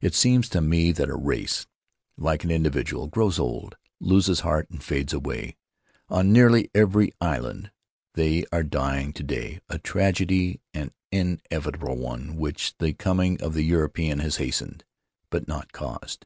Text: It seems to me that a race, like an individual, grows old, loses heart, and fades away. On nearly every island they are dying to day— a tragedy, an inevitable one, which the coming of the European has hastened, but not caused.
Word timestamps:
It 0.00 0.14
seems 0.14 0.48
to 0.48 0.62
me 0.62 0.92
that 0.92 1.10
a 1.10 1.14
race, 1.14 1.66
like 2.16 2.42
an 2.42 2.50
individual, 2.50 3.06
grows 3.06 3.38
old, 3.38 3.76
loses 4.00 4.40
heart, 4.40 4.70
and 4.70 4.82
fades 4.82 5.12
away. 5.12 5.56
On 6.08 6.32
nearly 6.32 6.70
every 6.74 7.12
island 7.20 7.70
they 8.14 8.46
are 8.50 8.62
dying 8.62 9.12
to 9.12 9.22
day— 9.22 9.60
a 9.68 9.78
tragedy, 9.78 10.62
an 10.72 10.92
inevitable 11.12 11.96
one, 11.98 12.36
which 12.36 12.78
the 12.78 12.94
coming 12.94 13.38
of 13.42 13.52
the 13.52 13.62
European 13.62 14.20
has 14.20 14.36
hastened, 14.36 14.84
but 15.28 15.46
not 15.46 15.74
caused. 15.74 16.24